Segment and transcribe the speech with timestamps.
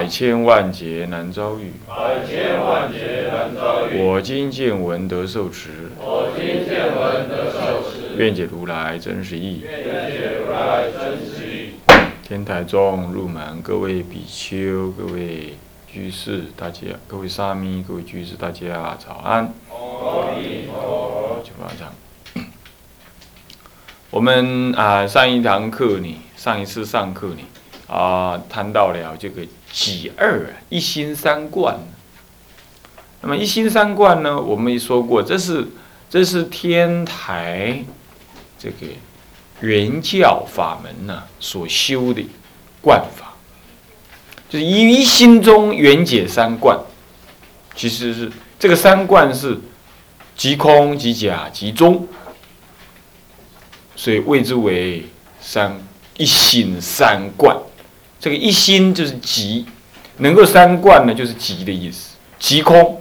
[0.00, 3.98] 百千万劫难遭遇百劫难遭遇。
[4.00, 5.90] 我今见闻得受持。
[5.98, 9.62] 我今见闻得受持愿解如来真实义。
[12.22, 19.52] 天台中入门，各位比丘、各位居士，大家、各位沙弥、各位居士，大家早安。
[24.10, 27.42] 我们啊上一堂课呢，上一次上课呢
[27.86, 31.78] 啊谈到了这个己二一心三观。
[33.22, 35.68] 那么一心三观呢，我们也说过，这是
[36.08, 37.84] 这是天台。
[38.58, 38.86] 这个
[39.60, 42.26] 原教法门呢，所修的
[42.82, 43.32] 观法，
[44.50, 46.78] 就是一一心中圆解三观，
[47.74, 49.58] 其实是这个三观是
[50.36, 52.06] 即空即假即中，
[53.96, 55.06] 所以谓之为
[55.40, 55.78] 三
[56.18, 57.56] 一心三观。
[58.20, 59.66] 这个一心就是极，
[60.18, 63.00] 能够三观呢，就是极的意思，极空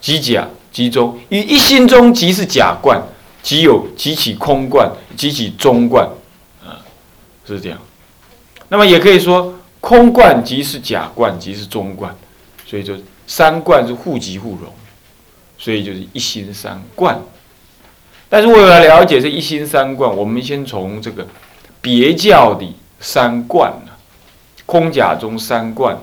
[0.00, 3.02] 极假极中，于一心中极是假观。
[3.42, 6.06] 极有极起空观，极起中观，
[6.62, 6.84] 啊，
[7.46, 7.78] 是这样。
[8.68, 12.14] 那么也可以说，空观即是假观，即是中观，
[12.66, 12.94] 所以就
[13.26, 14.70] 三观是互极互融，
[15.56, 17.18] 所以就是一心三观。
[18.28, 21.26] 但是为了了解这一心三观，我们先从这个
[21.80, 22.66] 别教的
[23.00, 23.72] 三观，
[24.70, 25.96] 空假中三观，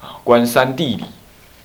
[0.00, 1.04] 啊，观三地理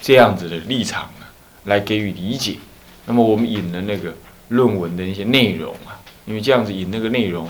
[0.01, 1.25] 这样子的立场呢，
[1.65, 2.57] 来给予理解。
[3.05, 4.13] 那么我们引了那个。
[4.51, 7.47] 论文的一些内容啊，因为这样子引那个内容，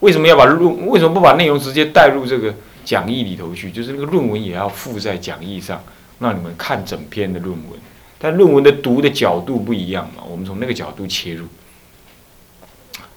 [0.00, 0.86] 为什么要把论？
[0.88, 3.70] 为什么不把内容直接带入这个讲义里头去？
[3.70, 5.82] 就是那个论文也要附在讲义上，
[6.18, 7.80] 让你们看整篇的论文。
[8.18, 11.46] 但论文的读的角度不一样嘛，我们从那个角度切入，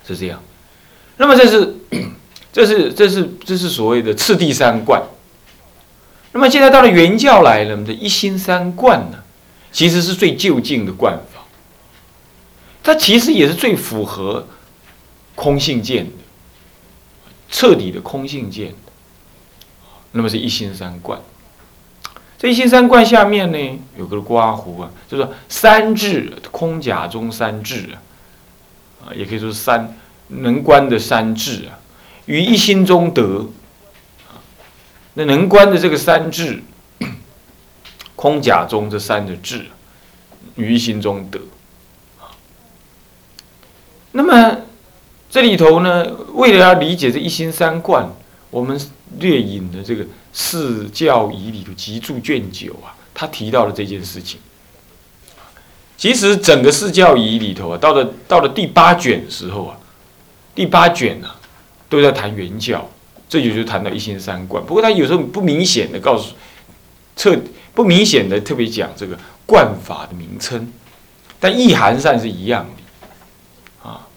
[0.08, 0.42] 是这样。
[1.18, 1.76] 那么这是，
[2.58, 5.00] 这是，这是，这是所谓的次第三观。
[6.32, 9.20] 那么现在到了原教来了，这一心三观呢，
[9.72, 11.44] 其实是最就近的观法。
[12.82, 14.48] 它其实也是最符合
[15.36, 16.12] 空性见的，
[17.52, 18.74] 彻底的空性见。
[20.14, 21.22] 那么是一心三观。
[22.40, 29.96] 这一心三观下面呢，有个刮胡啊，就说三智空假中三智啊，啊，也可以说三
[30.30, 31.77] 能观的三智啊，
[32.28, 33.48] 于一心中得。
[35.16, 36.62] 那能观的这个三智，
[38.16, 39.66] 空假中这三的智，
[40.56, 41.40] 于一心中得。
[44.12, 44.62] 那么
[45.30, 48.08] 这里头呢，为了要理解这一心三观，
[48.50, 48.80] 我们
[49.20, 54.40] 略引的这个《四教仪》里头集注卷九啊，他提到了这件事情。
[55.98, 59.78] 其实整个《四教仪》里头啊，到了到了第八卷的时候啊，
[60.54, 61.30] 第八卷呢
[61.90, 62.90] 都在谈原教，
[63.30, 64.64] 这就就谈到一心三观。
[64.66, 66.34] 不过他有时候不明显的告诉，
[67.16, 67.38] 特
[67.74, 70.72] 不明显的特别讲这个观法的名称，
[71.40, 74.08] 但意涵上是一样的啊。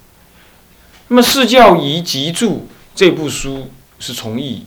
[1.09, 2.51] 那么《释教仪集注》
[2.95, 4.65] 这部书是从义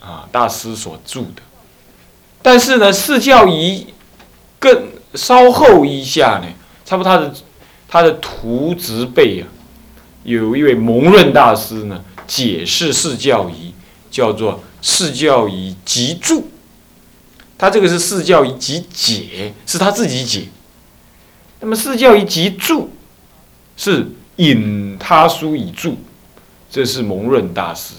[0.00, 1.42] 啊大师所著的，
[2.40, 3.84] 但是呢，《释教仪》
[4.58, 6.46] 更稍后一下呢，
[6.84, 7.34] 差不多他的
[7.88, 9.48] 他的徒侄辈啊，
[10.24, 13.70] 有一位蒙润大师呢，解释《释教仪》，
[14.10, 16.40] 叫做《释教仪集注》，
[17.56, 20.48] 他这个是《释教仪集解》，是他自己解。
[21.60, 22.82] 那么《释教仪集注》
[23.76, 24.06] 是。
[24.36, 25.94] 引他书以注，
[26.70, 27.92] 这是蒙润大师。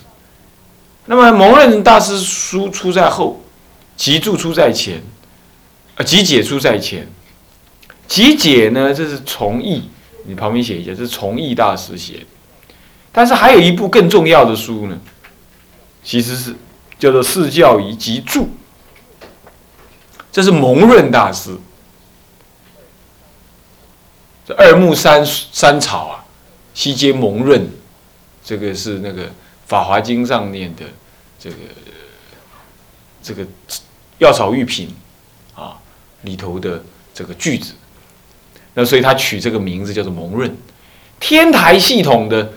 [1.06, 3.40] 那么蒙润大师书出在后，
[3.96, 5.04] 集注出在前，
[5.96, 7.08] 啊，集解出在前。
[8.08, 9.84] 集解呢，这是从义，
[10.24, 12.26] 你旁边写一下，这是从义大师写的。
[13.12, 15.00] 但是还有一部更重要的书呢，
[16.04, 16.56] 其实是
[16.98, 18.44] 叫做《释教仪集注》，
[20.32, 21.58] 这是蒙润大师。
[24.46, 26.20] 这二木三三草啊。
[26.76, 27.70] 西街蒙润，
[28.44, 29.28] 这个是那个
[29.68, 30.84] 《法华经》上面的
[31.38, 31.56] 这个
[33.22, 33.46] 这个
[34.18, 34.90] 药草玉品
[35.54, 35.78] 啊
[36.24, 36.84] 里头的
[37.14, 37.76] 这个句子，
[38.74, 40.56] 那所以他取这个名字叫做蒙润。
[41.20, 42.54] 天台系统的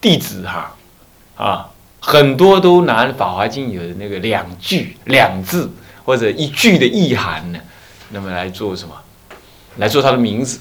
[0.00, 0.76] 弟子哈
[1.36, 1.70] 啊，
[2.00, 5.70] 很多都拿《法华经》有的那个两句两字
[6.04, 7.58] 或者一句的意涵呢，
[8.10, 8.94] 那么来做什么？
[9.78, 10.60] 来做他的名字。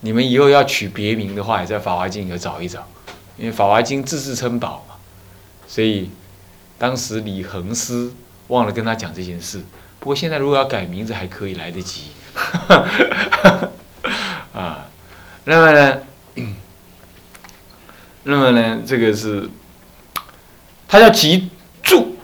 [0.00, 2.86] 你们以后要取别名的话，也在《法华经》里找一找，
[3.36, 4.94] 因为《法华经》字字称宝嘛，
[5.66, 6.10] 所以
[6.78, 8.12] 当时李恒思
[8.48, 9.62] 忘了跟他讲这件事。
[9.98, 12.04] 不过现在如果要改名字，还可以来得及。
[15.48, 15.98] 那么呢，
[18.24, 19.48] 那么呢，这个是，
[20.86, 21.48] 他叫集
[21.82, 22.16] 注。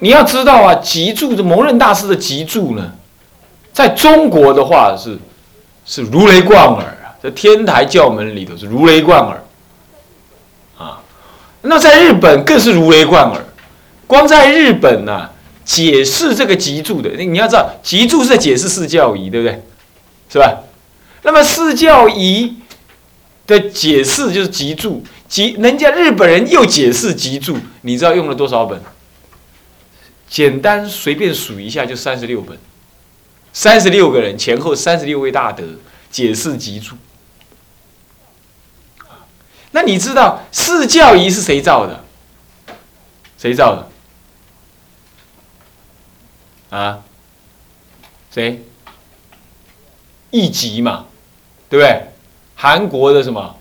[0.00, 2.92] 你要知道啊，集注的蒙认大师的集注呢，
[3.72, 5.18] 在中国的话是。
[5.88, 9.40] 是如雷贯耳啊，在天台教门里头是如雷贯耳，
[10.76, 11.00] 啊，
[11.62, 13.40] 那在日本更是如雷贯耳。
[14.08, 15.30] 光在日本呢，
[15.64, 19.62] 解释这个集注的，你要知道集注是在解释四教仪，对不对？
[20.28, 20.58] 是吧？
[21.26, 22.56] 那么四教仪
[23.48, 28.80] 的解释就是集注，集人家日本人又解释集注，你知道用了多少本？
[30.28, 32.56] 简单随便数一下，就三十六本。
[33.52, 35.64] 三十六个人前后三十六位大德
[36.12, 36.94] 解释集注，
[39.72, 42.04] 那你知道四教仪是谁造的？
[43.36, 43.90] 谁造的？
[46.78, 47.02] 啊？
[48.32, 48.62] 谁？
[50.30, 51.06] 一集嘛，
[51.68, 52.02] 对不对？
[52.54, 53.56] 韩国的什么？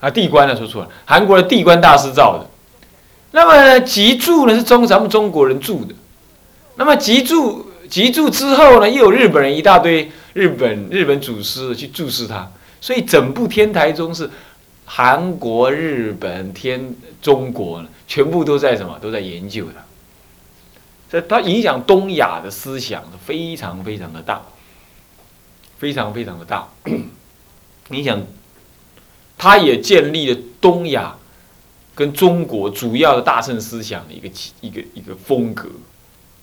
[0.00, 0.56] 啊，地官呢？
[0.56, 2.46] 说错了，韩国的地官大师造的。
[3.30, 4.54] 那么集注呢？
[4.54, 5.94] 是中咱们中国人注的。
[6.76, 12.50] 那么集注集注之后呢，又有日本人一大堆日本日本祖师去注释它，
[12.80, 14.28] 所以整部天台宗是
[14.84, 19.74] 韩国、日本、天中国全部都在什么都在研究的，
[21.10, 24.42] 这它影响东亚的思想是非常非常的大，
[25.82, 26.68] 非常非常的大。
[27.88, 28.24] 你想，
[29.36, 31.18] 他也建立了东亚
[31.92, 34.30] 跟中国主要的大乘思想的一个
[34.60, 35.68] 一个一个风格。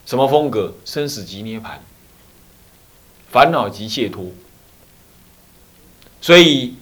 [0.05, 0.73] 什么风格？
[0.83, 1.81] 生死即涅盘，
[3.31, 4.29] 烦恼即解脱。
[6.19, 6.75] 所以，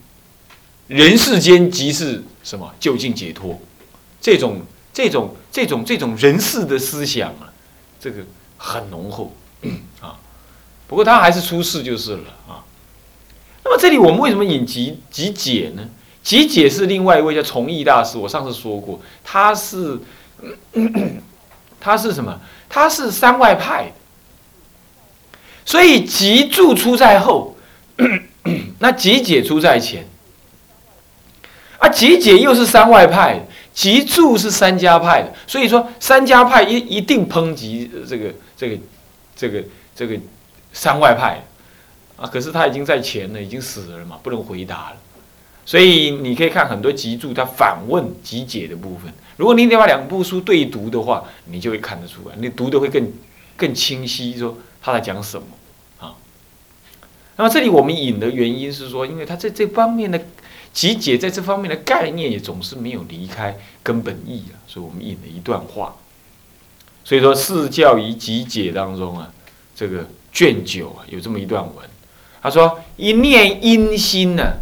[0.87, 2.73] 人世间即是什么？
[2.79, 3.61] 究竟解脱。
[4.19, 4.61] 这种、
[4.91, 7.53] 这种、这种、这种人世的思想啊，
[7.99, 8.25] 这个
[8.57, 9.35] 很浓厚
[10.01, 10.17] 啊。
[10.87, 12.63] 不过他还是出世就是了啊。
[13.63, 15.89] 那么这里我们为什么引集集解呢？
[16.23, 19.97] 集解是另外一位叫崇义大师，我上次说过，他是
[21.79, 22.39] 他是什么？
[22.67, 23.93] 他是山外派，
[25.65, 27.55] 所以集注出在后，
[28.79, 30.05] 那集解出在前，
[31.79, 38.77] 啊，集解又是山外派，集注是三家派的，所以说三家派一一定抨击这个这个
[39.35, 39.63] 这个
[39.95, 40.17] 这个
[40.77, 41.43] 山外派，
[42.17, 44.97] 啊，可是他已经在前了，已经死了嘛，不能回答了，
[45.65, 49.11] 所以你可以看很多集注，他反问集解的部分。
[49.37, 53.11] 如果你得把两部书对读的话，你就会看得出来，你读的会更
[53.55, 55.47] 更清晰，说他在讲什么
[55.99, 56.13] 啊？
[57.37, 60.21] 那么这里我们引的原因是说，因为他在这方面的
[60.71, 65.95] 集解，在这方面的概念也总是没有离开根本意啊，所以我们引了一段话。
[67.03, 69.31] 所以说四教于集解当中啊，
[69.75, 70.05] 这个
[70.37, 71.89] 卷九啊有这么一段文，
[72.43, 74.59] 他说一念阴心呢，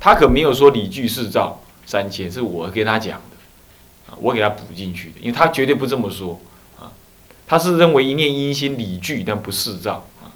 [0.00, 4.16] 他可没有说理具四照三千，是我跟他讲的。
[4.20, 6.40] 我给他补进去的，因为他绝对不这么说
[6.80, 6.90] 啊，
[7.46, 10.34] 他是认为一念阴心理具，但不四照啊。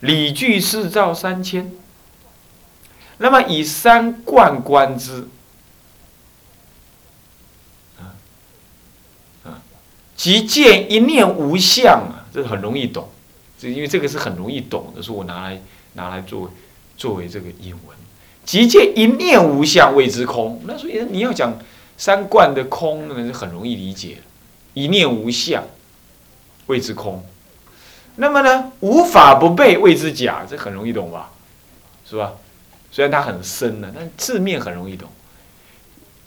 [0.00, 1.72] 理具四照三千，
[3.16, 5.28] 那么以三观观之，
[7.98, 8.12] 啊
[9.44, 9.62] 啊，
[10.14, 12.02] 即见一念无相，
[12.34, 13.08] 这很容易懂，
[13.58, 15.62] 这因为这个是很容易懂的，说我拿来
[15.92, 16.50] 拿来作
[16.98, 17.96] 作为这个引文，
[18.44, 21.56] 即见一念无相谓之空，那所以你要讲。
[21.96, 24.18] 三观的空呢是很容易理解，
[24.72, 25.62] 一念无相，
[26.66, 27.24] 谓之空。
[28.16, 31.30] 那么呢，无法不备谓之假，这很容易懂吧？
[32.04, 32.32] 是吧？
[32.90, 35.08] 虽然它很深呢，但字面很容易懂。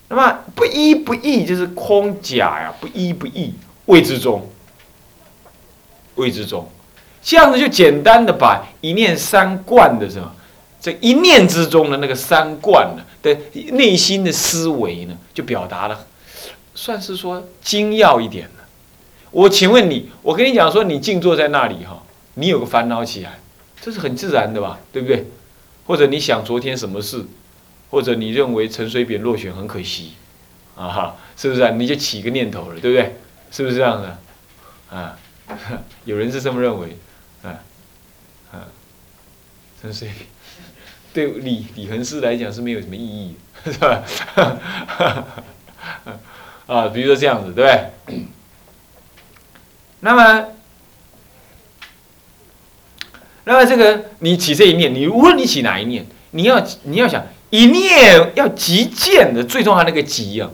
[0.08, 3.52] 那么不一不异就是空假呀，不一不异
[3.84, 4.50] 谓之中，
[6.18, 6.70] 位置中。
[7.22, 10.32] 这样子就简单的把一念三观的什么？
[10.80, 12.88] 这一念之中的那个三观
[13.20, 13.36] 的
[13.72, 16.06] 内心的思维呢，就表达了，
[16.74, 18.64] 算是说精要一点了。
[19.32, 22.00] 我请问你，我跟你讲说，你静坐在那里哈，
[22.34, 23.40] 你有个烦恼起来，
[23.80, 25.26] 这是很自然的吧，对不对？
[25.84, 27.26] 或者你想昨天什么事，
[27.90, 30.12] 或者你认为陈水扁落选很可惜，
[30.76, 31.70] 啊哈，是不是啊？
[31.70, 33.16] 你就起个念头了，对不对？
[33.50, 34.16] 是不是这样的？
[34.90, 35.18] 啊，
[36.04, 36.96] 有人是这么认为，
[37.42, 37.60] 啊
[38.52, 38.68] 啊，
[39.80, 40.26] 陈水扁。
[41.12, 44.04] 对李李恒师来讲是没有什么意义，是吧？
[46.66, 48.24] 啊，比如说这样子，对不对？
[50.00, 50.48] 那么，
[53.44, 60.50] 那么这个你起这一念，你无论你起哪一念，你要你要想一念要极见的，最重要那个极啊，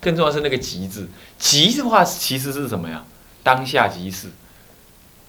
[0.00, 1.08] 更重要是那个极字。
[1.38, 3.04] 极的话其实是什么呀？
[3.42, 4.28] 当下即是，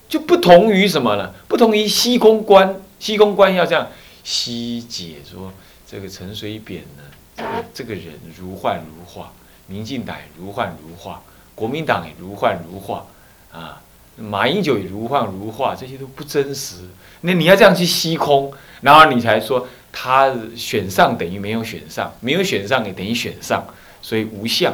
[0.08, 1.34] 就不同于什么呢？
[1.48, 3.88] 不同于虚空观，虚空观要这样
[4.24, 5.51] 析解说
[5.88, 7.03] 这个陈水扁呢，
[7.36, 9.34] 这个这个人如幻如化，
[9.67, 11.22] 民进党如幻如化，
[11.55, 13.05] 国民党也如幻如化。
[13.51, 13.79] 啊，
[14.17, 16.77] 马英九也如幻如化，这些都不真实。
[17.22, 18.51] 那你要这样去吸空，
[18.82, 23.63] 然后你才说他选上等于没有选上，没有选上也等于选上，
[24.01, 24.74] 所以无相。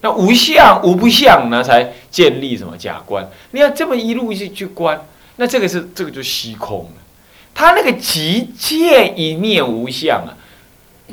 [0.00, 3.28] 那无相无不相呢，才建立什么假观？
[3.50, 7.02] 你要这么一路去去观，那这个是这个就虚空了。
[7.54, 10.36] 他那个即见一念无相啊，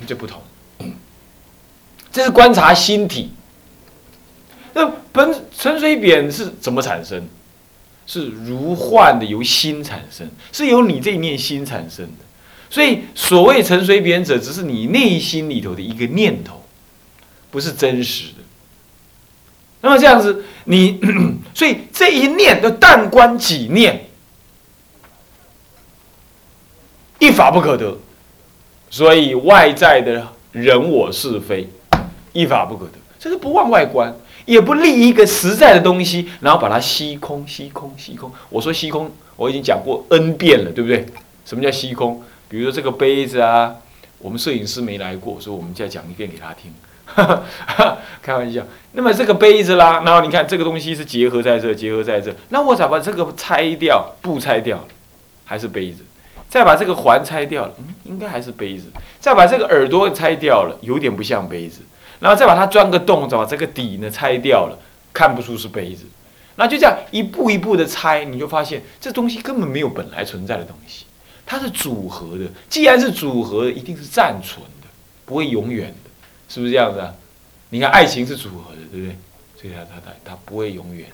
[0.05, 0.39] 就不同。
[2.11, 3.31] 这是观察心体。
[4.73, 7.27] 那本陈水扁是怎么产生？
[8.05, 12.23] 是如幻的，由心产生，是由你这一念心产生的。
[12.69, 16.63] 所以所谓陈水扁者，只是你内心里头的一个念头，
[17.49, 18.25] 不是真实。
[19.85, 20.99] 那么这样子，你
[21.53, 24.07] 所以这一念的但观己念，
[27.19, 27.95] 一法不可得。
[28.89, 31.69] 所以外在的人我是非，
[32.33, 34.11] 一法不可得，这是不忘外观。
[34.45, 38.31] 也不立一个实在的东西，然后把它吸空、吸空、吸空。
[38.49, 41.05] 我说吸空，我已经讲过 N 遍了，对不对？
[41.45, 42.23] 什么叫吸空？
[42.49, 43.75] 比如说这个杯子啊，
[44.17, 46.73] 我们摄影师没来过，所以我们再讲一遍给他听。
[48.21, 48.63] 开玩笑。
[48.93, 52.33] 那么这个杯子啦，然后你看这个东西是结合在这，结合在这。
[52.49, 54.15] 那我咋把这个拆掉？
[54.21, 54.85] 不拆掉，
[55.43, 56.03] 还是杯子。
[56.49, 58.85] 再把这个环拆掉了，嗯，应该还是杯子。
[59.19, 61.81] 再把这个耳朵拆掉了，有点不像杯子。
[62.19, 64.79] 然后再把它钻个洞，再把这个底呢拆掉了，
[65.11, 66.05] 看不出是杯子。
[66.55, 71.05] 那就这样一步一步的拆，你就发现这东西根本没有本来存在的东西，
[71.45, 72.45] 它是组合的。
[72.69, 74.87] 既然是组合，一定是暂存的，
[75.25, 75.93] 不会永远，
[76.47, 77.13] 是不是这样子啊？
[77.69, 79.15] 你看爱情是组合的，对不对？
[79.59, 81.07] 所以它它它它不会永远。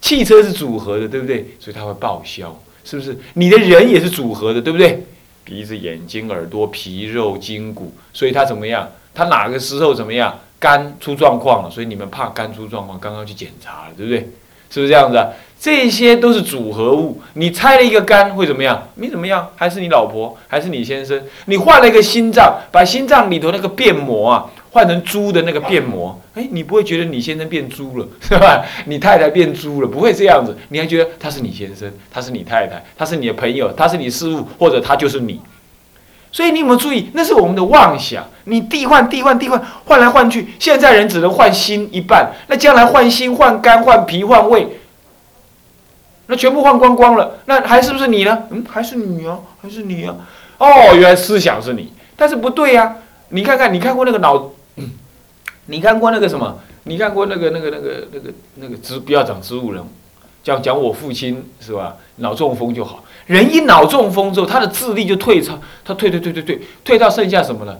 [0.00, 1.56] 汽车是组合的，对不对？
[1.60, 3.16] 所以它会报销，是不是？
[3.34, 5.04] 你的人也是组合的，对不对？
[5.44, 8.88] 鼻子、眼睛、耳朵、皮肉、筋骨，所以它怎么样？
[9.14, 10.38] 它哪个时候怎么样？
[10.60, 14.18] 肝出状况了，所以你们怕肝出状况，刚刚去检查了，对不对？
[14.70, 15.28] 是不是这样子啊？
[15.58, 17.20] 这些都是组合物。
[17.34, 18.88] 你拆了一个肝会怎么样？
[18.94, 21.20] 没怎么样，还是你老婆，还是你先生。
[21.46, 28.64] 你换了一个心脏，把心脏里头那个变膜啊换成猪的那个变膜，哎，你不会觉得你先生变猪了， 是吧？
[28.86, 35.40] 你太太变猪了，不会这样子，你还觉得他是你先生，他是你太太，他是你的朋友，他是你师傅，或者他就是你。
[36.30, 37.10] 所以你有没有注意？
[37.12, 38.24] 那是我们的妄想。
[38.44, 40.46] 你替换、替换、替换，换来换去。
[40.60, 44.78] 现在人只能换心一半，那将来换心、换肝、换脾、换胃，
[46.28, 48.44] 那全部换光光了，那还是不是你呢？
[48.50, 50.14] 嗯，还是你啊，还是你啊。
[50.58, 52.94] 哦，原来思想是你，但是不对呀。
[53.30, 54.50] 你看看，你看过那个脑？
[55.68, 56.58] 你看过那个什么？
[56.84, 58.98] 你看过那个、那个、那个、那个、那个植？
[58.98, 59.82] 不要讲植物人，
[60.42, 61.96] 讲讲我父亲是吧？
[62.16, 63.04] 脑中风就好。
[63.26, 67.76] 人一脑中风之后，他的智力就退超，他退退退退退，退到剩下什么呢？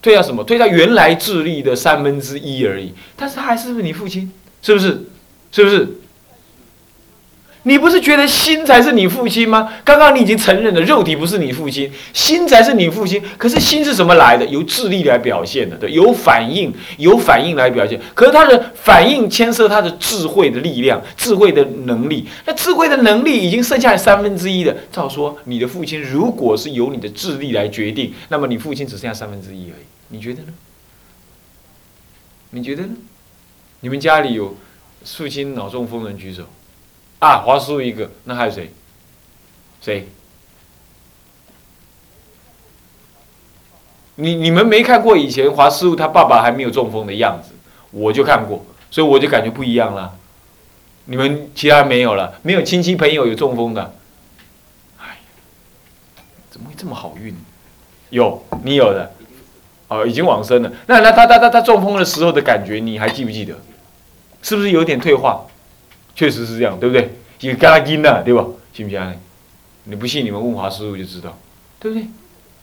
[0.00, 0.42] 退到什么？
[0.44, 2.94] 退到原来智力的三分之一而已。
[3.14, 4.32] 但是他还是你父亲？
[4.62, 5.04] 是不是？
[5.52, 5.97] 是不是？
[7.68, 9.70] 你不是觉得心才是你父亲吗？
[9.84, 13.22] 刚刚你已经承认了，肉体不是你父亲，心才是你父亲。
[13.36, 14.46] 可是心是什么来的？
[14.46, 18.00] 由智力来表现的，对，由反应，由反应来表现。
[18.14, 22.26] 可是他的反应牵涉他的智慧的力量，智慧的能力。
[22.46, 24.74] 那智慧的能力已经剩下三分之一的。
[24.90, 29.84] 照说，你的父亲如果是由你的智力来决定，那么你父亲只剩下三分之一而已。
[30.08, 30.54] 你觉得呢？
[32.52, 32.96] 你觉得呢？
[33.80, 34.56] 你们家里有
[35.04, 36.44] 父亲脑中风人举手。
[37.18, 38.70] 啊，华师傅一个，那还有谁？
[39.80, 40.08] 谁？
[44.16, 47.52] 你你们没看过以前华师傅他爸爸还没有中风的样子，
[47.90, 50.16] 我就看过，所以我就感觉不一样了。
[51.04, 53.94] 你们其他没有了，没有亲戚朋友有中风的。
[55.00, 55.18] 哎，
[56.50, 57.34] 怎么会这么好运？
[58.10, 59.12] 有，你有的，
[59.88, 60.72] 哦，已经往生了。
[60.86, 63.54] 那那他他他他中风的时候的感觉，你还记不记得？
[64.42, 65.46] 是不是有点退化？
[66.18, 67.14] 确实是这样，对不对？
[67.38, 68.44] 有跟他因呐，对吧？
[68.72, 69.00] 信不信？
[69.84, 71.38] 你不信，你们问华师傅就知道，
[71.78, 72.08] 对不对？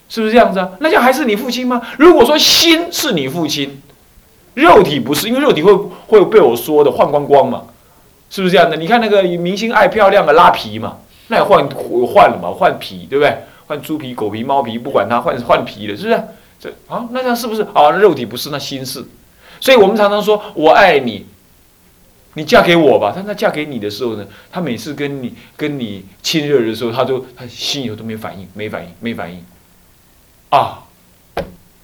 [0.10, 0.72] 是不是这样子啊？
[0.82, 1.82] 那就还是你父亲吗？
[1.98, 3.82] 如果说心是你父亲，
[4.56, 5.74] 肉体不是，因为肉体会
[6.08, 7.64] 会被我说的换光光嘛，
[8.30, 8.76] 是不是这样的？
[8.76, 10.98] 你看那个明星爱漂亮的拉皮嘛，
[11.30, 13.38] 那也换换了嘛，换皮，对不对？
[13.68, 16.24] 换猪皮、狗皮、猫皮，不管它换换皮了，是不是？
[16.60, 17.90] 这啊，那这样是不是啊？
[17.92, 19.04] 肉体不是，那心是。
[19.62, 21.26] 所以我们常常说我爱你，
[22.36, 23.12] 你嫁给我吧。
[23.14, 29.44] 但他嫁给你的时候呢，他每次跟你跟你亲热的时候，他都他心里头都没反应，没反应，没反应，
[30.50, 30.84] 啊。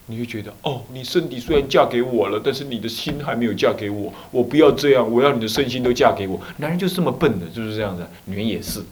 [0.08, 4.14] 你就觉得哦，你身体虽然嫁给我了，但是你的心还没有嫁给我。
[4.30, 6.38] 我不要这样，我要你的身心都嫁给我。
[6.58, 8.06] 男人就是这么笨的，就是这样子。
[8.26, 8.84] 女人也是。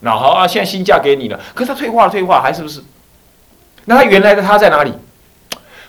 [0.00, 2.82] 那好啊，现在心嫁给你了，可是他退化了，退化还是不是？
[3.84, 4.92] 那他原来的他在哪里？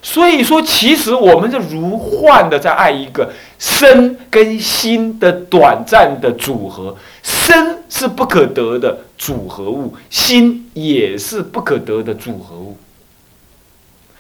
[0.02, 6.96] 所以说，其实我们是如幻的在爱一个身跟心的短暂的组合。
[7.24, 12.78] 身是不可得的组合物，心也是不可得的组合物。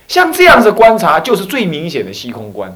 [0.10, 2.74] 像这样子观察，就是最明显的虚空观。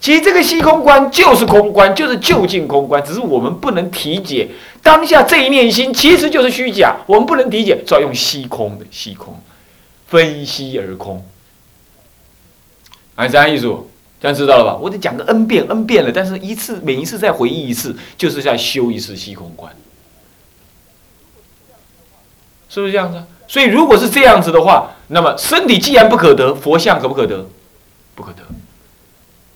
[0.00, 4.48] 其实这个虚空观就是空观，就是就近空观，只是我们不能体解
[4.80, 9.36] 当下这一念心其实就是虚假，我们不能理解，只要用虚空的虚空
[10.06, 11.24] 分析而空。
[13.18, 13.66] 哎，这样意思，
[14.20, 14.76] 这样知道了吧？
[14.80, 19.74] 我得讲个 n 遍 n 遍了，但是一次每一次再回忆一次，就是在修一次虚空观，
[22.68, 23.20] 是不是这样子？
[23.48, 27.48] 所以，如果是这样子的话，那么身体既然不可得，佛像可不可得？
[28.14, 28.42] 不可得。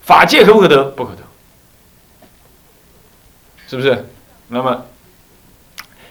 [0.00, 0.82] 法界可不可得？
[0.82, 1.18] 不可得。
[3.68, 4.08] 是不是？
[4.48, 4.86] 那么，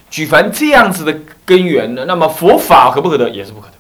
[0.10, 2.05] 举凡这样子的根源呢？
[2.08, 3.29] 那么佛法可不可得？
[3.29, 3.74] 也是不可得。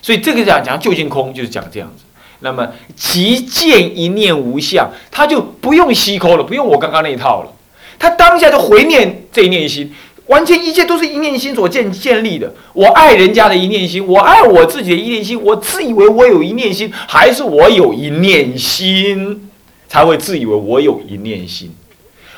[0.00, 2.04] 所以这个讲讲究竟空，就是讲这样子。
[2.40, 7.52] 那么即见一念无相，他就不用虚空了，不用我刚刚那一套了，
[7.98, 9.92] 他当下就回念这一念心。
[10.26, 12.54] 完全一切都是一念心所建建立的。
[12.74, 19.48] 我爱人家的一念心，我爱我自己的一念心，我自以为我有一念心，还是我有一念心
[19.88, 21.70] 才会自以为我有一念心？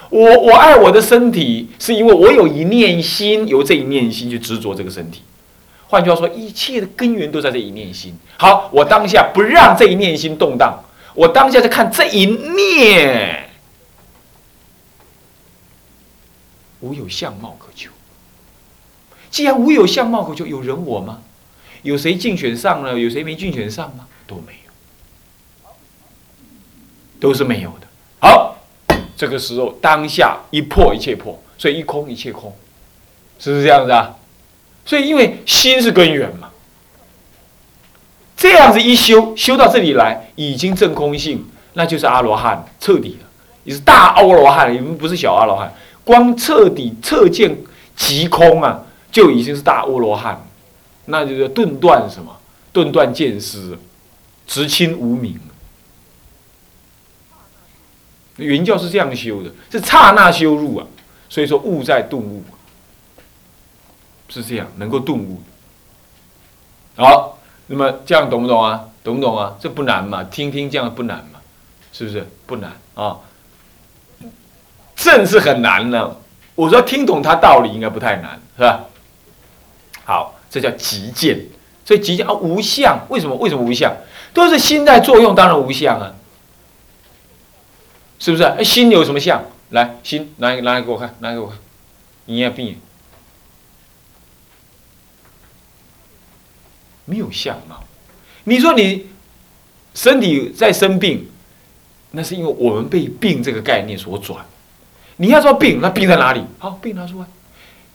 [0.08, 5.22] 我我爱我的身体，是因为我有一念心，由这一念心去执着这个身体。
[5.90, 8.16] 换句话说，一切的根源都在这一念心。
[8.38, 10.78] 好，我当下不让这一念心动荡，
[11.14, 13.50] 我当下在看这一念。
[16.78, 17.90] 无有相貌可求。
[19.30, 21.20] 既然无有相貌可求，有人我吗？
[21.82, 22.96] 有谁竞选上了？
[22.96, 24.06] 有谁没竞选上吗？
[24.28, 25.70] 都没有，
[27.18, 27.88] 都是没有的。
[28.20, 28.56] 好，
[29.16, 32.56] 这个时候当下一破一切破，所以一空一切空，
[33.40, 34.14] 是不是这样子啊？
[34.90, 36.50] 所以因为心是根源嘛，
[38.36, 43.28] 这样子一修修到这里来，已经证空性，那就是阿罗汉彻底了，
[43.62, 45.72] 你是大阿罗汉，你们不是小阿罗汉。
[46.02, 47.56] 光彻底彻见
[47.94, 50.44] 即空啊，就已经是大阿罗汉，
[51.04, 52.36] 那就是顿断什么？
[52.72, 53.78] 顿断见思，
[54.44, 55.38] 直清无明。
[58.38, 60.84] 原教是这样修的，是刹那修入啊。
[61.28, 62.42] 所以说悟在顿悟，
[64.30, 65.42] 是这样能够顿悟。
[66.96, 68.86] 好，那么这样懂不懂啊？
[69.02, 69.54] 懂不懂啊？
[69.60, 71.40] 这不难嘛，听听这样不难嘛，
[71.92, 72.26] 是不是？
[72.46, 73.18] 不难啊。
[74.96, 76.16] 正是很难呢。
[76.54, 78.84] 我说听懂他道理应该不太难，是吧？
[80.04, 81.46] 好，这叫极见。
[81.84, 82.98] 所以极见啊，无相。
[83.08, 83.34] 为什么？
[83.36, 83.96] 为什么无相？
[84.34, 86.12] 都是心在作用，当然无相啊，
[88.18, 88.62] 是不是？
[88.62, 89.42] 心有什么相？
[89.70, 91.56] 来，心拿拿来给我看，拿给我看。
[92.26, 92.78] 你也病，
[97.10, 97.82] 没有相貌。
[98.44, 99.06] 你说你
[99.94, 101.28] 身体在生病，
[102.12, 104.46] 那是因为我们被病这个概念所转。
[105.16, 106.40] 你要说病，那病在哪里？
[106.58, 107.26] 好，病拿出来。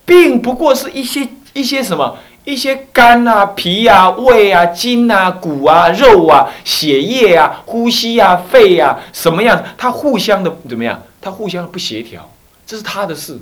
[0.05, 9.63] 病不过是一些一些什么，一些肝啊、脾啊、胃啊、筋啊、骨啊、肉啊、血液啊、呼吸啊、肺啊，什么样？
[9.77, 11.01] 它互相的怎么样？
[11.21, 12.29] 它互相的不协调，
[12.67, 13.39] 这是他的事。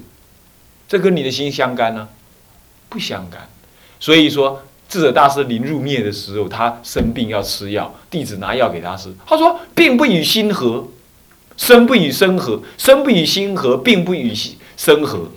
[0.87, 2.07] 这跟你的心相干呢？
[2.87, 3.49] 不相干。
[3.99, 4.61] 所以说，
[4.93, 9.11] 智者大师临入灭的时候，他生病要吃药，弟子拿药给他吃。
[9.25, 10.85] 他说：“病不与心合。”
[11.57, 15.27] 生不与身合，生不与心合，并不与心身合，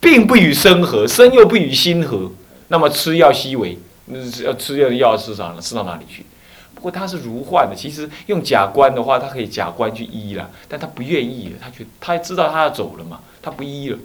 [0.00, 2.30] 并不与身合，身又不与心合，
[2.68, 5.60] 那么吃药稀为，那要吃药的药吃啥呢？
[5.60, 6.26] 吃到哪里去？
[6.74, 13.98] 不过他是如幻的，其实用假观的话，他可以假观去医了，但他不愿意了，他觉他知道他要走了嘛，他不医了。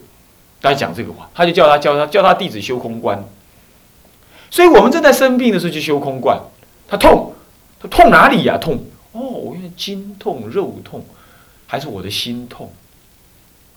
[0.61, 3.21] 他讲这个话，他就叫他叫他叫他弟子修空观。
[4.53, 6.39] 所以我们正在生病的时候去修空观，
[6.87, 7.33] 他痛，
[7.79, 8.55] 他痛哪里呀？
[8.55, 8.85] 痛。
[9.11, 11.03] 哦，我因为筋痛、肉痛，
[11.65, 12.71] 还是我的心痛？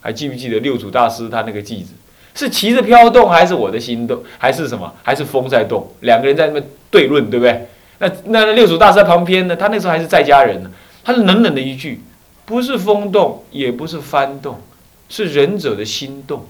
[0.03, 1.95] 还记不记得六祖大师他那个句子？
[2.35, 4.23] 是旗子飘动，还是我的心动？
[4.37, 4.93] 还是什么？
[5.03, 5.91] 还是风在动？
[6.01, 7.67] 两个人在那边对论，对不对？
[7.97, 9.57] 那那六祖大师在旁边呢？
[9.57, 10.71] 他那时候还是在家人呢。
[11.03, 12.03] 他是冷冷的一句：
[12.45, 14.61] 不是风动，也不是幡动，
[15.09, 16.45] 是仁者的心动。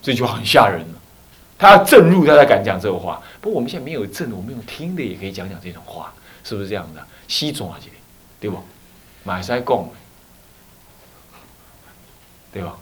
[0.00, 1.00] 这句话很吓人了。
[1.58, 3.20] 他要正入，他才敢讲这个话。
[3.40, 6.12] 不过我们现在没有正，我们用听的也可以讲讲这种话。
[6.42, 7.02] 是不是这样的？
[7.26, 7.88] 西装啊，这
[8.38, 8.62] 对不？
[9.22, 9.88] 嘛会使讲，
[12.52, 12.76] 对吧？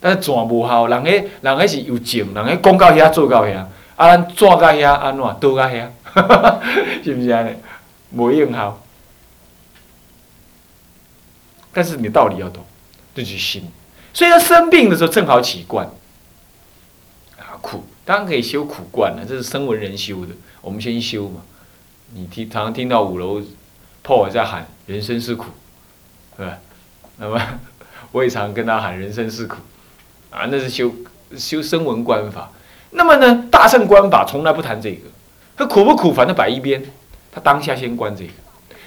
[0.00, 3.58] 但是转无效，人迄人迄是有证，人迄讲到遐做到遐，
[3.94, 5.88] 啊，咱做到遐安怎倒到遐，
[7.04, 7.54] 是毋是安尼？
[8.10, 8.80] 无用效。
[11.72, 12.64] 但是你道理要懂，
[13.14, 13.70] 这就是心。
[14.12, 15.88] 所以他生病的时候正好起观，
[17.64, 20.32] 苦，当然可以修苦观了，这是声闻人修的。
[20.60, 21.40] 我们先修嘛。
[22.12, 23.40] 你听常常听到五楼
[24.02, 25.46] 破瓦在喊“人生是苦”，
[26.36, 26.58] 对吧？
[27.16, 27.40] 那么
[28.12, 29.56] 我也常跟他喊“人生是苦”，
[30.30, 30.92] 啊，那是修
[31.36, 32.52] 修声闻观法。
[32.90, 35.08] 那么呢，大乘观法从来不谈这个，
[35.56, 36.84] 他苦不苦，反正摆一边，
[37.32, 38.32] 他当下先观这个。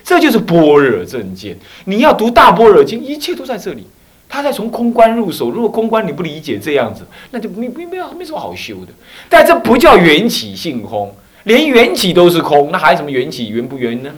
[0.03, 1.57] 这就是般若正见。
[1.85, 3.87] 你要读大般若经，一切都在这里。
[4.29, 5.49] 他在从空观入手。
[5.49, 8.93] 如果空观你不理解这样子，那就没没没有没什么好修的。
[9.29, 14.11] 但这不叫缘起性空，连缘起都是空，那还有什么缘起缘不缘呢？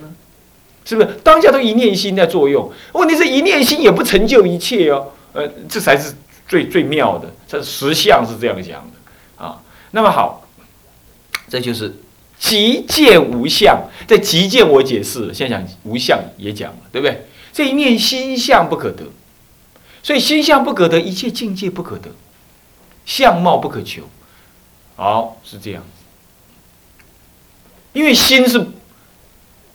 [0.85, 1.07] 是不是？
[1.23, 2.71] 当下都一念心在作用。
[2.93, 5.07] 问题是一念心也不成就一切哦。
[5.33, 6.13] 呃，这才是
[6.47, 7.29] 最最妙的。
[7.47, 9.61] 这实相是这样讲的啊。
[9.91, 10.47] 那么好，
[11.47, 11.93] 这就是。
[12.39, 17.25] 极见无相，在极见我解释了，现在讲无相也讲了，对不对？
[17.51, 19.03] 这一念心相不可得，
[20.09, 22.09] 所以心相不可得，一切境界不可得，
[23.05, 24.01] 相貌不可求。
[24.95, 25.83] 好，是这样。
[27.93, 28.65] 因为心是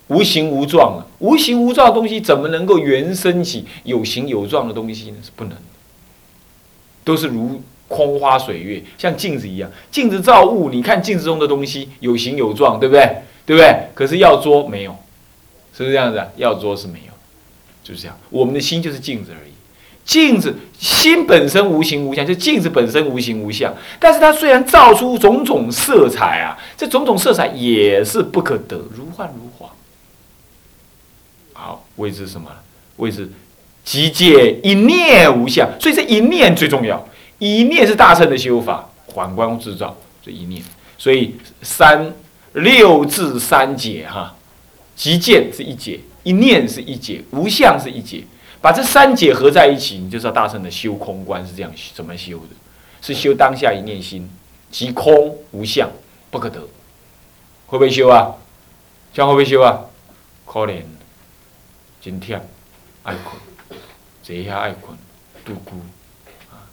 [0.08, 5.18] 无形无状啊，无形无状的东西怎么能够原生起有形有状的东西呢？
[5.22, 5.56] 是不能，
[7.04, 7.62] 都是如。
[7.86, 13.22] 空花水月，像镜子一样，镜子照物，你看镜子中的东西有形有状，对不对？
[13.46, 13.88] 对不对？
[13.94, 14.90] 可是要捉没有，
[15.72, 16.20] 是不是这样子？
[16.34, 17.12] 要捉是没有，
[17.84, 18.18] 就是这样。
[18.30, 19.52] 我们的心就是镜子而已，
[20.04, 23.74] 镜子心本身无形无相，就镜子本身无形无相。
[23.98, 29.72] 但是它虽然照出种种色彩啊，这种种色彩也是不可得，如幻如化。
[31.54, 32.50] 好，谓之什么？
[32.96, 33.28] 谓之
[33.82, 37.08] 即借一念无相，所以这一念最重要。
[37.38, 40.62] 一念是大乘的修法，缓观制造这一念，
[40.96, 42.12] 所以三
[42.52, 44.34] 六至三解哈，
[44.94, 48.22] 即见是一解，一念是一解，无相是一解，
[48.64, 52.48] 把这三解合在一起，你就知道大圣的修空观是这样怎么修的，
[53.02, 54.26] 是修当下一念心，
[54.70, 55.90] 即空无相
[56.30, 56.62] 不可得，
[57.66, 58.32] 会不会修啊？
[59.12, 59.84] 这样会不会修啊？
[60.46, 60.80] 可怜，
[62.00, 62.40] 真忝，
[63.02, 63.38] 爱困，
[64.22, 64.96] 坐下爱困，
[65.44, 65.76] 度孤
[66.50, 66.64] 啊。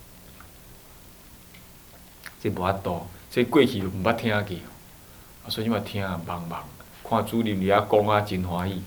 [2.42, 6.62] 这无法度，这过去就毋捌听过，所以嘛听啊茫茫，
[7.04, 8.82] 看主任伫遐讲啊真欢喜，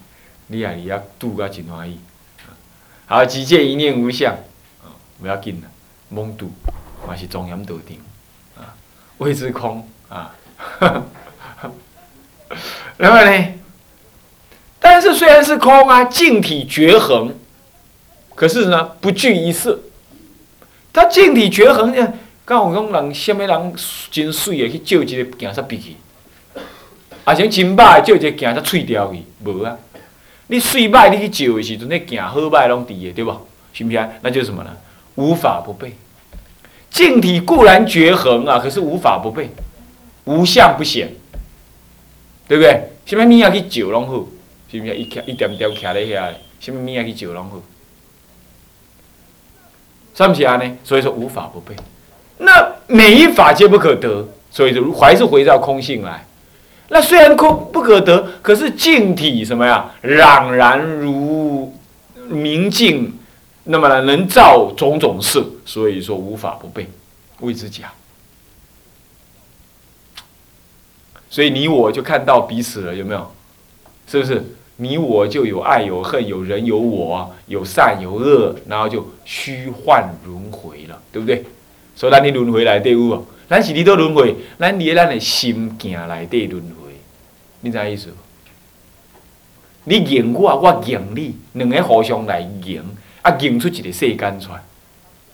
[0.46, 1.98] 你也伫遐拄啊真欢喜。
[3.06, 4.34] 好，只见一念无相，
[5.20, 5.68] 不要紧啦，
[6.12, 6.50] 懵拄
[7.06, 8.00] 嘛是庄严道定，
[8.56, 8.74] 啊，
[9.18, 10.34] 谓之空啊。
[12.96, 13.54] 然后呢？
[14.78, 17.34] 但是虽然是空啊，净体绝恒，
[18.34, 19.80] 可是呢不具一色，
[20.92, 22.12] 它净体绝恒呢？
[22.44, 23.74] 敢有讲人，什么人
[24.10, 25.96] 真水的去照一个镜煞闭去？
[27.24, 29.76] 啊，像真歹照一个镜煞脆掉去，无啊？
[30.48, 33.32] 你水歹，你去照的时阵，你行好歹拢伫的，对不？
[33.72, 34.08] 是不是啊？
[34.22, 34.70] 那就是什么呢？
[35.16, 35.94] 无法不备。
[36.90, 39.50] 镜体固然绝恒啊，可是无法不备，
[40.24, 41.12] 无相不显，
[42.46, 42.80] 对不对？
[43.04, 44.24] 什么物啊去照拢好，
[44.70, 44.96] 是不是？
[44.96, 47.60] 一一点点徛在遐，什么物啊去照拢好，
[50.14, 50.76] 是不是安尼？
[50.84, 51.74] 所以说无法不备。
[52.38, 56.24] 那每一法皆不可得，所以就还是回到空性来。
[56.94, 59.90] 那虽然空不可得，可是净体什么呀？
[60.02, 61.76] 朗然如
[62.28, 63.12] 明镜，
[63.64, 66.86] 那么呢，能照种种色，所以说无法不备，
[67.40, 67.92] 谓之假。
[71.28, 73.28] 所以你我就看到彼此了，有没有？
[74.06, 74.44] 是不是？
[74.76, 81.44] 你我就有爱有恨，有人有我，有善有恶，然后就虚幻轮回了，对不对？
[81.96, 83.26] 所以咱伫轮回内底有无？
[83.48, 86.83] 咱是伫倒轮回，咱伫咱的心境内底轮回，
[87.64, 88.12] 你知意思？
[89.84, 92.84] 你赢我，我赢你，两个互相来赢，
[93.22, 94.62] 啊，赢出一个世间出来，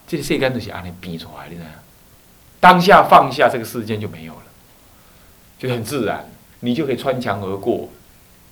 [0.07, 1.69] 这个世间就是安尼变出来，你知影？
[2.61, 4.43] 当下放下这个世间就没有了，
[5.59, 6.25] 就很自然，
[6.61, 7.89] 你就可以穿墙而过，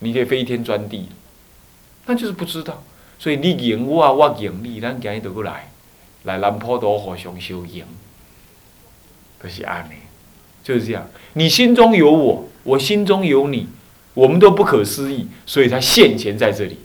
[0.00, 1.08] 你可以飞天钻地，
[2.06, 2.82] 那就是不知道。
[3.18, 5.70] 所以你赢我，我赢你，咱今日倒过来。
[6.24, 7.84] 来南坡多互相修行，
[9.42, 9.92] 就是安尼，
[10.64, 11.08] 就是这样。
[11.34, 13.66] 你心中有我，我心中有你，
[14.14, 16.78] 我们都不可思议，所以它现前在这里。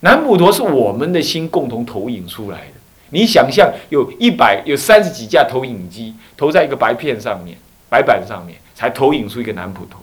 [0.00, 2.72] 南普陀是我们的心共同投影出来的。
[3.10, 7.56] 你想象有一百有三十几架投影机投在一个白片上面、
[7.88, 10.00] 白板上面，才投影出一个南普陀，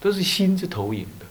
[0.00, 1.26] 都是心是投影的。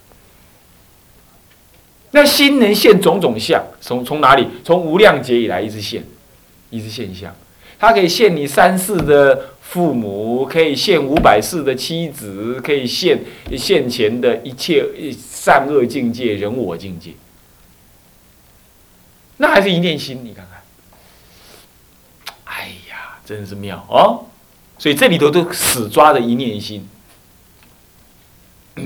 [2.12, 4.48] 那心能现种种相，从从哪里？
[4.64, 6.04] 从无量劫以来一直现，
[6.70, 7.34] 一直现象。
[7.82, 13.20] 他可以现你三世的父母，可以现五百世的妻子，可以现
[13.58, 17.14] 现前的一切善恶境界、人我境界。
[19.38, 20.62] 那还是一念心，你看看。
[22.44, 24.26] 哎呀，真是妙哦！
[24.78, 26.88] 所以这里头都死抓着一念心，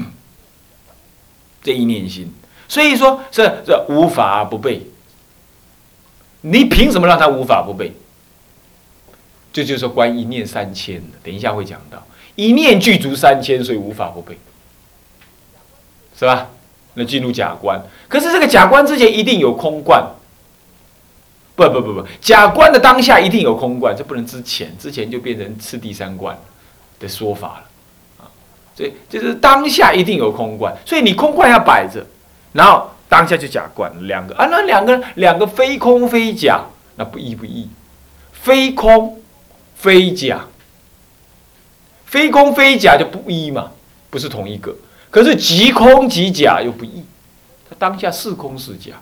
[1.62, 2.34] 这一念心。
[2.70, 4.88] 所以说，这这无法不备。
[6.40, 7.92] 你凭什么让他无法不备？
[9.56, 11.18] 这就是说，观一念三千的。
[11.24, 14.38] 等一下会讲到，一念具足三千，所以无法不备，
[16.20, 16.50] 是吧？
[16.96, 20.06] 那进入假观，可是这个假观之前一定有空观。
[21.56, 26.38] 不不不不，假观的当下一定有空观，这不能之前，之前就变成次第三观
[27.00, 28.28] 的说法了啊。
[28.76, 32.06] 所以就是当下一定有空观，所以你空观要摆着。
[32.52, 36.62] 然后当下就假观两个啊，那两个两个非空非假，
[36.98, 37.70] 那不一不异，
[38.34, 39.22] 非空
[39.86, 40.44] 非假，
[42.06, 43.70] 非空非假就不一嘛，
[44.10, 44.76] 不是同一个。
[45.12, 47.04] 可是即空即假又不异，
[47.70, 48.94] 它当下是空是假，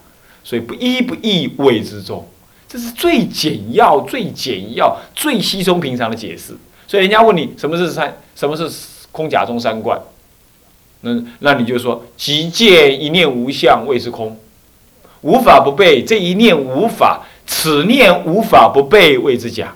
[0.43, 2.27] 所以不一不异谓之中，
[2.67, 6.53] 这是最简要、最简要、最稀松平常的解释。
[6.85, 8.69] 所以人家问你什么是三，什么是
[9.13, 9.97] 空假中三观？
[10.99, 14.37] 那那你就说，即见一念无相谓之空，
[15.21, 16.03] 无法不备。
[16.03, 19.73] 这一念无法，此念无法不备谓之假。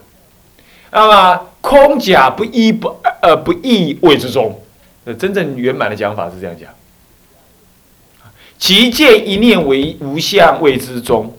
[0.97, 2.87] 那么空假不一不
[3.21, 4.59] 呃不异谓之中。
[5.03, 6.67] 那真正圆满的讲法是这样讲：
[8.57, 11.31] 即见一念为无相谓之中，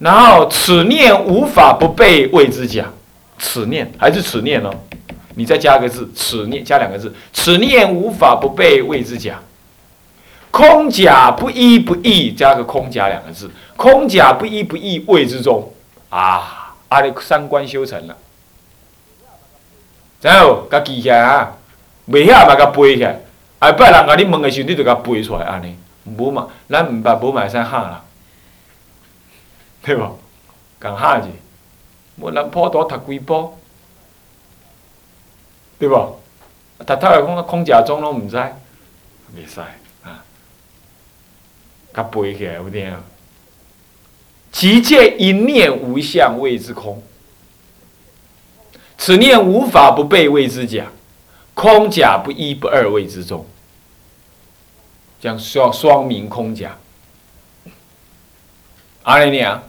[0.00, 2.86] 然后此念无法不备谓之假。
[3.38, 4.70] 此念还是此念呢？
[5.36, 9.40] 你再加个字，此念加两个字，此念无法不被谓之假。
[10.50, 15.72] 空假不一不异，加个空假两个字，空假不一不异谓之中
[16.10, 18.16] 啊，阿里三观修成了。
[20.22, 21.52] 然后甲记起来啊，
[22.06, 23.20] 未晓嘛甲背起来，
[23.60, 25.76] 下摆人甲你问的时候，你就甲背出来安尼，
[26.16, 28.02] 无嘛，咱毋捌无嘛会使喊啦，
[29.82, 30.18] 对无？
[30.80, 31.28] 共喊者，
[32.16, 33.58] 无人普陀读几部。
[35.78, 36.20] 对不？
[36.86, 39.60] 他他来讲空假中拢毋知，袂使
[40.04, 40.22] 啊！
[41.92, 42.96] 甲背起来有点。
[44.52, 47.02] 其见一念无相谓之空，
[49.04, 50.86] 此念无法不被谓之假，
[51.54, 53.44] 空假不一不二谓之中。
[55.18, 56.78] 将双双明空假，
[59.02, 59.60] 阿弥念。